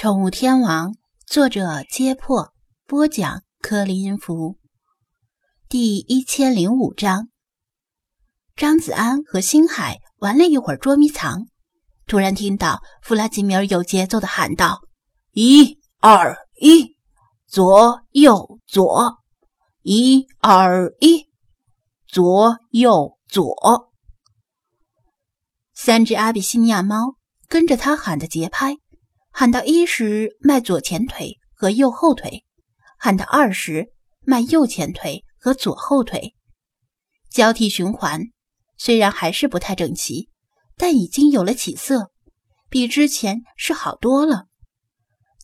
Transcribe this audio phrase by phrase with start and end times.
[0.00, 0.94] 宠物天王，
[1.26, 2.52] 作者：揭破，
[2.86, 4.56] 播讲：柯林音符，
[5.68, 7.30] 第一千零五章。
[8.54, 11.48] 张子安和星海玩了一会儿捉迷藏，
[12.06, 14.82] 突然听到弗拉基米尔有节奏的喊道
[15.34, 16.96] ：“一、二、一，
[17.48, 19.18] 左、右、左，
[19.82, 21.28] 一、二、一，
[22.06, 23.90] 左、右、左。”
[25.74, 27.16] 三只阿比西尼亚猫
[27.48, 28.76] 跟着他喊的节拍。
[29.38, 32.42] 喊到一时，迈左前腿和右后腿；
[32.98, 33.92] 喊到二时，
[34.26, 36.34] 迈右前腿和左后腿，
[37.30, 38.20] 交替循环。
[38.76, 40.28] 虽然还是不太整齐，
[40.76, 42.10] 但已经有了起色，
[42.68, 44.46] 比之前是好多了。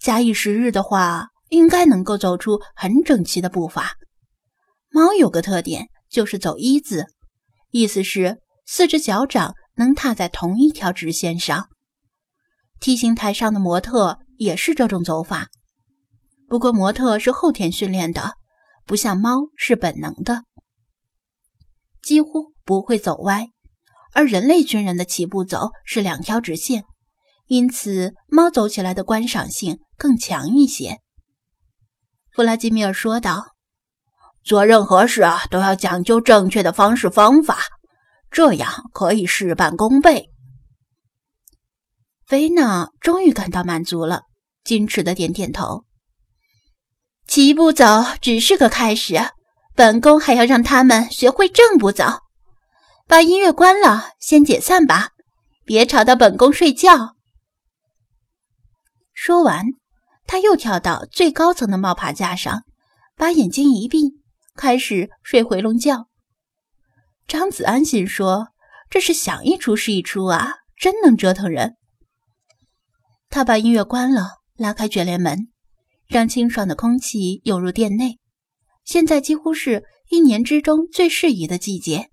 [0.01, 3.95] 假以时日的话，应该能够走出很整齐的步伐。
[4.91, 7.07] 猫有个特点，就是走一字，
[7.71, 11.69] 意思是四只脚掌能踏在同一条直线上。
[12.84, 15.48] T 型台上的模特也是这种走法，
[16.47, 18.35] 不过模特是后天训练的，
[18.85, 20.43] 不像猫是本能的，
[22.02, 23.49] 几乎不会走歪。
[24.12, 26.85] 而人类军人的起步走是两条直线，
[27.46, 30.99] 因此猫走起来的观赏性更强一些。
[32.32, 33.55] 弗拉基米尔说道
[34.45, 37.60] ：“做任何事啊，都要讲究正确的方式方法，
[38.30, 40.29] 这样可以事半功倍。”
[42.27, 44.23] 菲娜终于感到满足了，
[44.65, 45.85] 矜持的点点头。
[47.27, 47.85] 齐步走
[48.21, 49.15] 只是个开始，
[49.75, 52.05] 本宫还要让他们学会正步走。
[53.07, 55.11] 把音乐关了，先解散吧，
[55.65, 57.17] 别吵到本宫睡觉。
[59.13, 59.67] 说完，
[60.27, 62.63] 他又跳到最高层的冒爬架上，
[63.17, 64.15] 把眼睛一闭，
[64.56, 66.09] 开始睡回笼觉。
[67.28, 68.49] 张子安心说
[68.89, 71.77] ：“这是想一出是一出啊，真能折腾人。”
[73.34, 75.49] 他把音乐关了，拉开卷帘门，
[76.06, 78.21] 让清爽的空气涌入店内。
[78.84, 82.11] 现在几乎是一年之中最适宜的季节，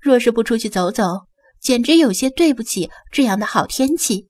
[0.00, 1.26] 若是不出去走走，
[1.60, 4.28] 简直有些对不起这样的好天气。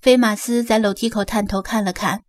[0.00, 2.22] 菲马斯在楼梯口探头看了看，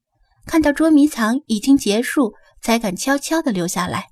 [0.46, 4.08] 看到捉迷藏已经结束，才敢悄悄地留下来。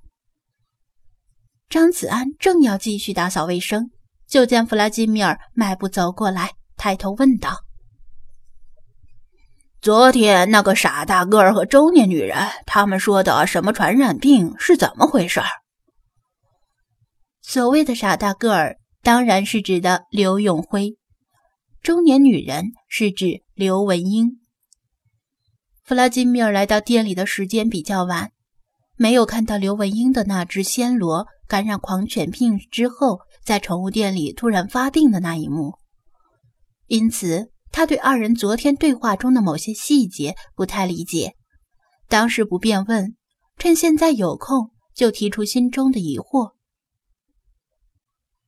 [1.67, 3.91] 张子安正要继续打扫卫生，
[4.25, 7.65] 就见弗拉基米尔迈步走过来，抬头问道。
[9.83, 15.41] 昨天那个傻大个儿和中年女人，他们说的什么传染病是怎么回事？
[17.41, 20.95] 所谓的傻大个儿，当然是指的刘永辉；
[21.81, 24.39] 中年女人是指刘文英。
[25.83, 28.31] 弗拉基米尔来到店里的时间比较晚，
[28.95, 35.73] 没有看到刘文英的那只暹罗感染狂犬病之后，在宠物店里突然发病的那一幕，
[36.87, 37.51] 因此。
[37.73, 41.33] 他对二人昨天对话中的某些细节不太理解，
[42.07, 43.17] 当时不便问，
[43.57, 46.53] 趁现在有空就提出心中的疑惑。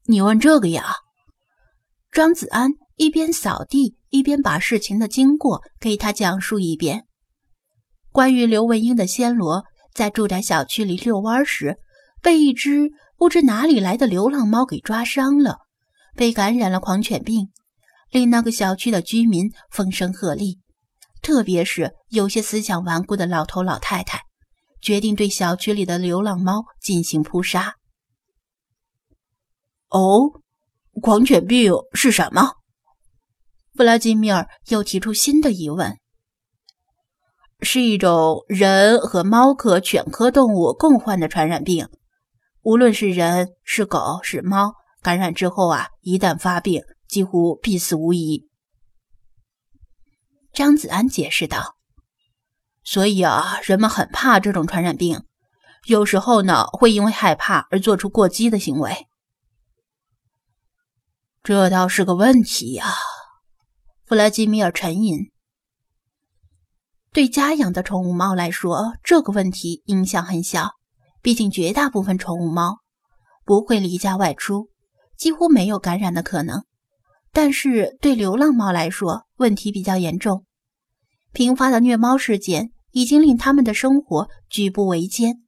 [0.06, 0.98] 你问这个呀？
[2.12, 7.08] 庄子安一边扫地一边把事情的经过给他讲述一遍。
[8.12, 11.80] 关于刘文英的暹罗在住宅小区里遛弯时，
[12.22, 15.62] 被一只不知哪里来的流浪猫给抓伤了，
[16.16, 17.50] 被感染了狂犬病。
[18.16, 20.58] 令那个小区的居民风声鹤唳，
[21.22, 24.22] 特别是有些思想顽固的老头老太太，
[24.82, 27.76] 决定对小区里的流浪猫进行扑杀。
[29.90, 30.32] 哦，
[31.02, 32.54] 狂犬病是什么？
[33.76, 35.98] 弗拉基米尔又提出新的疑问。
[37.60, 41.90] 是一种人和猫科、犬科动物共患的传染病，
[42.62, 44.72] 无论是人、是狗、是猫，
[45.02, 46.82] 感染之后啊，一旦发病。
[47.08, 48.50] 几乎必死无疑，
[50.52, 51.78] 张子安解释道
[52.84, 55.24] ：“所以啊，人们很怕这种传染病，
[55.86, 59.08] 有时候呢，会因为害怕而做出过激的行为。
[61.44, 62.94] 这倒是个问题呀。”
[64.06, 65.32] 弗拉基米尔沉吟
[67.12, 70.72] ：“对家养的宠物猫来说，这个问题影响很小，
[71.22, 72.82] 毕竟绝大部分宠物猫
[73.44, 74.70] 不会离家外出，
[75.18, 76.66] 几乎没有感染的可能。”
[77.36, 80.46] 但是对流浪猫来说，问题比较严重。
[81.34, 85.44] 频发的虐猫事件已经令他们的生活举步维艰，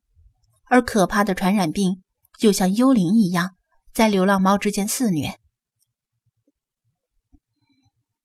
[0.65, 2.03] 而可怕的传染病
[2.37, 3.51] 就像幽灵一样，
[3.93, 5.39] 在流浪猫之间肆虐。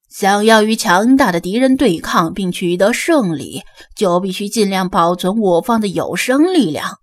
[0.09, 3.63] 想要与强大的敌人对抗并取得胜利，
[3.95, 6.99] 就必须尽量保存我方的有生力量。”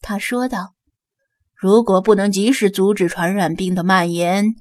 [0.00, 0.72] 他说道。
[1.54, 4.54] “如果不能及时阻止传染病的蔓延，”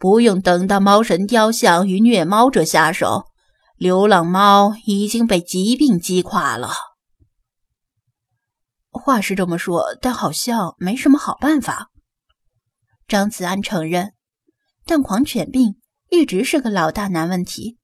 [0.00, 3.26] 不用等到猫神雕像与虐猫者下手，
[3.76, 6.70] 流浪猫已经被疾病击垮了。
[8.90, 11.90] 话是这么说，但好像没什么好办法。
[13.06, 14.14] 张子安承认，
[14.86, 15.74] 但狂犬病
[16.08, 17.76] 一直是个老大难问题，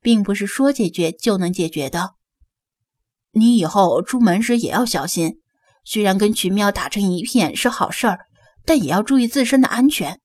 [0.00, 2.14] 并不是说解决就能解决的。
[3.32, 5.42] 你以后出门时也要小心，
[5.84, 8.20] 虽然跟群喵打成一片是好事儿，
[8.64, 10.18] 但也要注意自身的安全。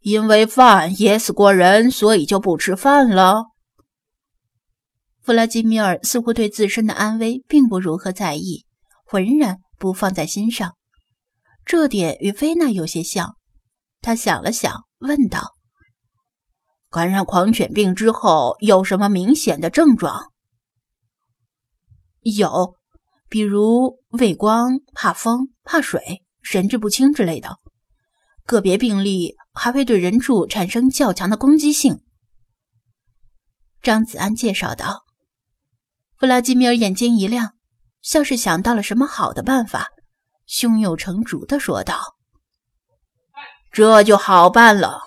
[0.00, 3.46] 因为饭噎死过人，所以就不吃饭了。
[5.20, 8.64] 弗拉基米尔似乎对自身的安危并不如何在意，
[9.04, 10.76] 浑然不放在心上。
[11.64, 13.36] 这点与菲娜有些像。
[14.00, 15.56] 他想了想，问道
[16.88, 20.32] ：“感染狂犬病之后有什么明显的症状
[22.22, 22.76] ？”“有，
[23.28, 27.58] 比如畏光、怕风、怕水、神志不清之类的。
[28.48, 32.00] 个别病例。”还会对人畜产生较强的攻击性。
[33.82, 35.04] 张子安介绍道。
[36.16, 37.54] 弗拉基米尔眼睛一亮，
[38.00, 39.88] 像是想到了什么好的办法，
[40.46, 42.14] 胸有成竹的说道
[43.72, 45.00] ：“这就好办了。”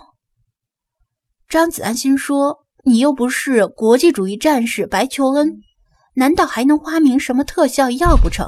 [1.47, 5.61] 张子安心说：“你又不是国际主义战士白求恩，
[6.15, 8.45] 难道还能发明什么特效药不成？”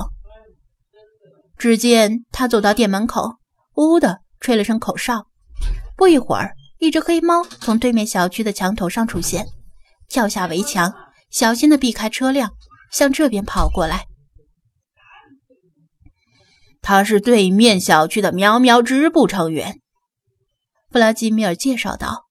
[1.57, 3.37] 只见他走到店门口，
[3.75, 5.25] 呜的吹了声口哨。
[5.95, 9.47] 不一会儿，一只黑猫从对面小区的墙头上出现，
[10.09, 10.93] 跳下围墙，
[11.31, 12.51] 小心地避开车辆，
[12.91, 14.05] 向这边跑过来。
[16.81, 19.79] 他是对面小区的喵喵支部成员，
[20.91, 22.25] 弗拉基米尔介绍道。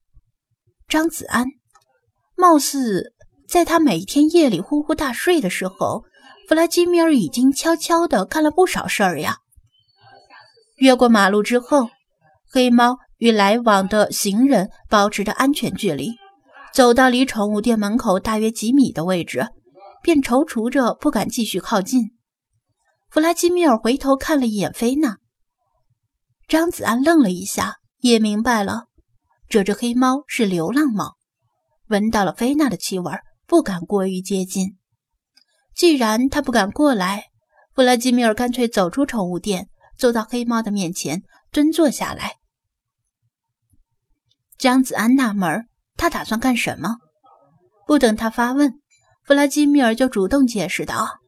[0.86, 1.46] 张子安，
[2.36, 3.14] 貌似
[3.48, 6.04] 在他每天夜里呼呼大睡的时候，
[6.46, 9.38] 弗拉基米尔已经悄悄地干了不少事儿呀。
[10.76, 11.88] 越过马路之后，
[12.52, 12.98] 黑猫。
[13.18, 16.16] 与来往的行人保持着安全距离，
[16.74, 19.46] 走到离宠物店门口大约几米的位置，
[20.02, 22.16] 便踌躇着不敢继续靠近。
[23.10, 25.18] 弗拉基米尔回头看了一眼菲娜，
[26.48, 28.86] 张子安愣了一下，也明白了，
[29.48, 31.14] 这只黑猫是流浪猫，
[31.90, 33.12] 闻到了菲娜的气味，
[33.46, 34.78] 不敢过于接近。
[35.76, 37.26] 既然他不敢过来，
[37.72, 41.22] 弗拉基米尔干脆走出宠物店，走到黑猫的面前，
[41.52, 42.38] 蹲坐下来。
[44.62, 45.66] 张子安纳闷
[45.96, 46.98] 他打算干什么？
[47.84, 48.74] 不等他发问，
[49.24, 51.18] 弗拉基米尔就主动解释道：“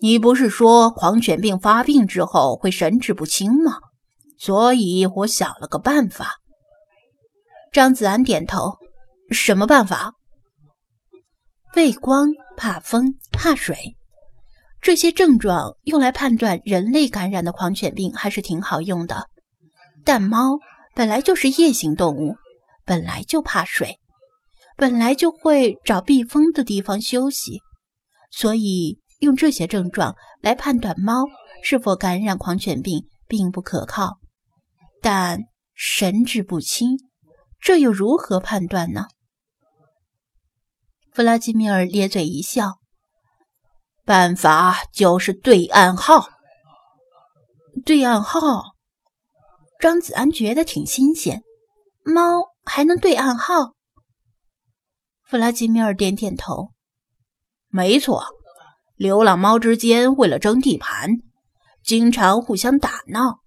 [0.00, 3.80] 你不是说狂犬病发病之后会神志不清吗？
[4.38, 6.36] 所以我想了个办法。”
[7.70, 8.78] 张子安点头
[9.30, 10.14] ：“什么办法？”
[11.76, 13.94] 畏光、怕风、怕水，
[14.80, 19.28] 这些症状用来判断人类感染的狂犬病还是挺好用的，
[20.02, 20.58] 但猫。
[20.96, 22.36] 本来就是夜行动物，
[22.86, 24.00] 本来就怕水，
[24.78, 27.60] 本来就会找避风的地方休息，
[28.30, 31.26] 所以用这些症状来判断猫
[31.62, 34.18] 是否感染狂犬病并不可靠。
[35.02, 35.40] 但
[35.74, 36.96] 神志不清，
[37.60, 39.08] 这又如何判断呢？
[41.12, 42.78] 弗拉基米尔咧嘴一笑
[44.06, 46.30] ：“办法就是对暗号。
[47.84, 48.74] 对暗号。”
[49.78, 51.42] 张子安觉得挺新鲜，
[52.02, 52.22] 猫
[52.64, 53.74] 还能对暗号？
[55.22, 56.72] 弗拉基米尔点点头，
[57.68, 58.24] 没错，
[58.94, 61.10] 流浪猫之间为了争地盘，
[61.84, 63.40] 经常互相打闹，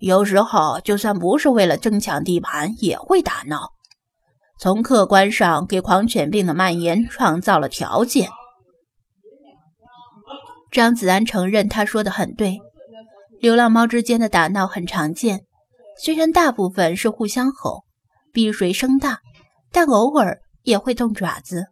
[0.00, 3.70] 有时候就算不是为了争抢地盘，也会打闹。
[4.58, 8.28] 从客观上给狂犬病的蔓延创造了条件。
[10.70, 12.58] 张子安承认他说的很对，
[13.40, 15.46] 流浪猫之间的打闹很常见。
[16.02, 17.84] 虽然大部分是互相吼、
[18.32, 19.20] 比谁声大，
[19.70, 21.66] 但偶尔也会动爪子。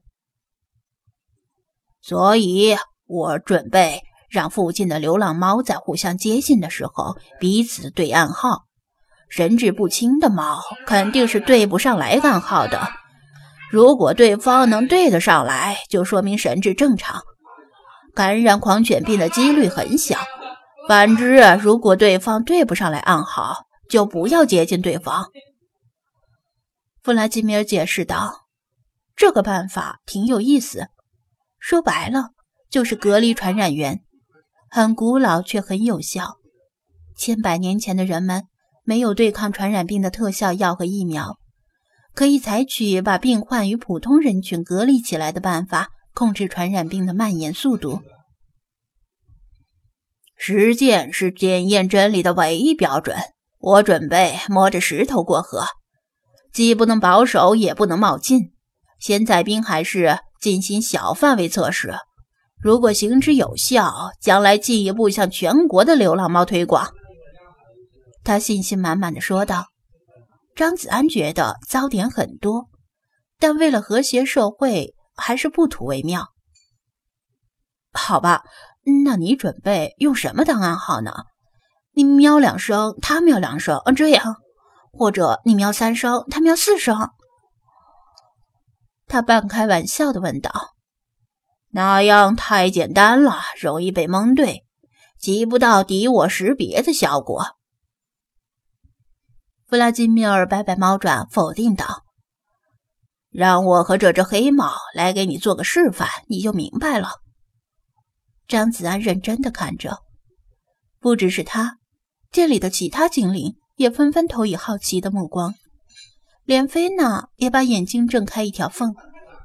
[2.03, 8.65] 所以我准备让附近的流浪猫在互相接近的时候彼此对暗号。
[9.31, 12.89] 神志不清的猫肯定是对不上来暗号的。
[13.71, 17.23] 如果对方能对得上来，就说明神志正常，
[18.15, 20.19] 感染狂犬病的几率很小。
[20.87, 25.31] 反之，如果对方对不上来暗号，就不要接近对方，
[27.03, 28.47] 弗拉基米尔解释道
[29.17, 30.89] ：“这个办法挺有意思，
[31.59, 32.33] 说白了
[32.69, 34.05] 就是隔离传染源，
[34.69, 36.37] 很古老却很有效。
[37.17, 38.45] 千百年前的人们
[38.85, 41.39] 没有对抗传染病的特效药和疫苗，
[42.13, 48.03] 可以采取把病患与普通人群隔离起来的办法，控制传染病的蔓延速度。
[50.37, 53.17] 实践是检验真理的唯一标准。”
[53.59, 55.65] 我准备摸着石头过河，
[56.53, 58.53] 既不能保守，也不能冒进。
[59.01, 61.95] 先在滨海市进行小范围测试，
[62.61, 66.89] 如果行之有效，将来进一步向全国的流浪猫推广。
[68.25, 69.67] 他信心满满的说道。
[70.55, 72.69] 张子安觉得糟点很多，
[73.39, 76.31] 但为了和谐社会，还是不图为妙。
[77.93, 78.43] 好吧，
[79.05, 81.13] 那你准备用什么当暗号呢？
[81.99, 84.37] 你喵两声，他喵两声，这样，
[84.93, 87.11] 或者你喵三声，他喵四声。
[89.09, 90.77] 他半开玩笑的问道
[91.75, 94.65] ：“那样太简单了，容易被蒙对，
[95.19, 97.57] 起不到敌我识别的效果。”
[99.67, 102.05] 弗拉基米尔摆摆猫爪，否定道
[103.29, 107.15] ：“让我和这只黑猫来给你做个示范，你就明白了。”
[108.47, 109.99] 张子安认真的看着，
[111.01, 111.78] 不只是他。
[112.31, 115.55] 店里的其他精灵也纷纷投以好奇的目光，
[116.45, 118.95] 连菲娜也把眼睛睁开一条缝，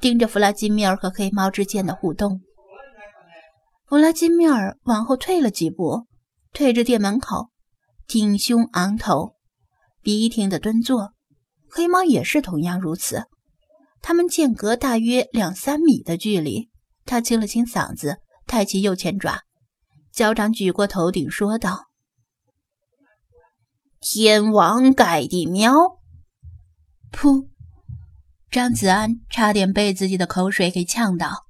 [0.02, 2.42] 盯着弗拉基米尔和黑猫之间的互动。
[3.86, 6.08] 弗拉基米尔往后退了几步，
[6.52, 7.50] 退至店门口，
[8.08, 9.36] 挺胸昂头，
[10.02, 11.14] 笔挺的蹲坐。
[11.70, 13.24] 黑猫也是同样如此，
[14.02, 16.70] 他们间隔大约两三米的距离。
[17.06, 19.42] 他清了清嗓子，抬起右前爪，
[20.12, 21.93] 脚掌举过头顶，说道。
[24.06, 25.72] 天王盖地喵！
[27.10, 27.48] 噗！
[28.52, 31.46] 张子安差点被自己的口水给呛到。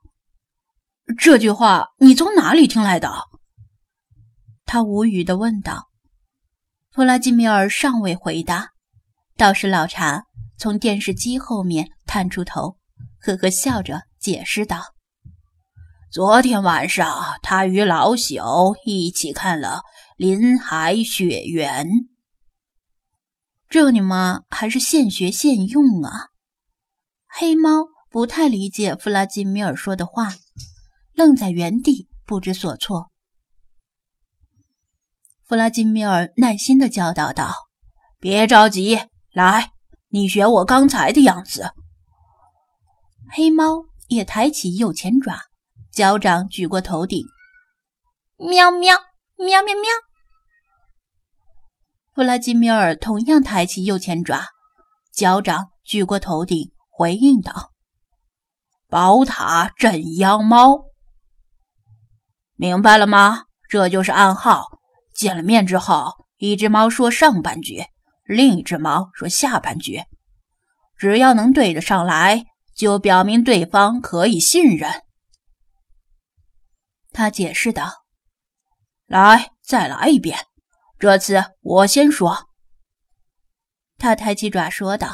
[1.18, 3.12] 这句话你从哪里听来的？
[4.66, 5.90] 他无语的问道。
[6.92, 8.74] 弗拉基米尔尚未回答，
[9.36, 12.78] 倒是老查从电视机后面探出头，
[13.18, 14.94] 呵呵笑着解释道
[16.14, 19.80] ：“昨天晚上，他与老朽一起看了
[20.18, 21.88] 《林海雪原》。”
[23.74, 26.30] 这你妈还是现学现用啊！
[27.28, 30.30] 黑猫不太理解弗拉基米尔说的话，
[31.14, 33.10] 愣在原地不知所措。
[35.48, 37.52] 弗拉基米尔耐心的教导道
[38.22, 39.00] ：“别着急，
[39.32, 39.72] 来，
[40.10, 41.72] 你学我刚才的样子。”
[43.34, 45.40] 黑猫也抬起右前爪，
[45.92, 47.26] 脚掌举过头顶，
[48.38, 48.96] 喵喵
[49.38, 49.90] 喵喵喵。
[52.16, 54.46] 弗拉基米尔同样抬起右前爪，
[55.12, 57.72] 脚掌举过头顶，回应道
[58.88, 60.86] ：“宝塔镇妖猫，
[62.56, 63.46] 明白了吗？
[63.68, 64.68] 这就是暗号。
[65.16, 67.84] 见了面之后，一只猫说上半句，
[68.26, 70.04] 另一只猫说下半句，
[70.96, 75.02] 只要能对得上来，就表明对方可以信任。”
[77.12, 78.04] 他解释道
[79.08, 80.46] ：“来，再来一遍。”
[81.04, 82.48] 这次我先说。
[83.98, 85.10] 他抬起爪说道：“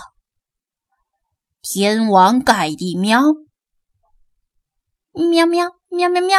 [1.64, 3.24] 天王盖地喵，
[5.14, 6.38] 喵喵喵喵喵。”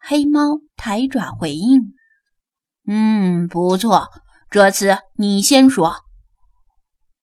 [0.00, 0.40] 黑猫
[0.74, 1.92] 抬爪回应
[2.88, 4.08] ：“嗯，不错。
[4.48, 5.96] 这次你先说。”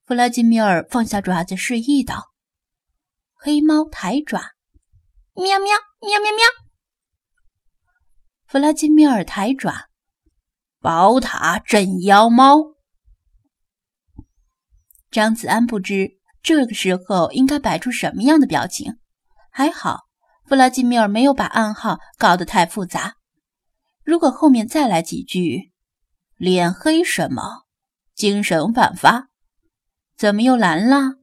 [0.05, 2.25] 弗拉基米尔放下爪子，示意道
[3.33, 4.39] ：“黑猫抬爪，
[5.33, 5.65] 喵喵
[6.01, 6.45] 喵喵喵。”
[8.45, 9.87] 弗拉基米尔抬爪。
[10.85, 12.75] 宝塔镇妖猫。
[15.09, 18.99] 张子安不知这个时候应该摆出什么样的表情，
[19.49, 20.01] 还好
[20.45, 23.15] 弗拉基米尔没有把暗号搞得太复杂。
[24.03, 25.71] 如果后面再来几句
[26.37, 27.63] “脸黑什么
[28.13, 29.29] ”“精神焕发
[30.15, 31.15] ”“怎么又蓝了”“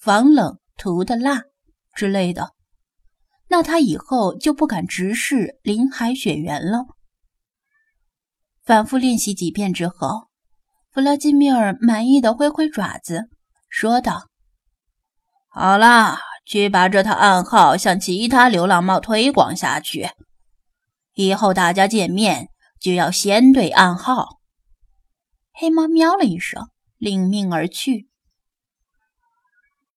[0.00, 1.42] 防冷涂的蜡”
[1.94, 2.54] 之类的，
[3.48, 6.86] 那他以后就不敢直视林海雪原了。
[8.68, 10.28] 反复练习几遍之后，
[10.92, 13.30] 弗拉基米尔满意的挥挥爪子，
[13.70, 14.28] 说道
[15.48, 20.10] ：“好啦，去把这套暗号向其他流浪猫推广下去。
[21.14, 24.38] 以后大家见面就要先对暗号。”
[25.58, 28.10] 黑猫喵了一声，领命而去。